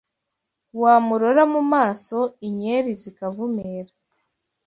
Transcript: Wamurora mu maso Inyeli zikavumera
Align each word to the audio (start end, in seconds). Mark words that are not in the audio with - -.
Wamurora 0.81 1.43
mu 1.53 1.61
maso 1.73 2.17
Inyeli 2.47 2.91
zikavumera 3.01 3.91